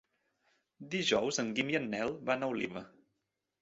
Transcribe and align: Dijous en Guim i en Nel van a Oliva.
Dijous 0.95 1.41
en 1.45 1.53
Guim 1.61 1.71
i 1.77 1.79
en 1.83 1.87
Nel 1.95 2.19
van 2.33 2.43
a 2.43 2.53
Oliva. 2.57 2.87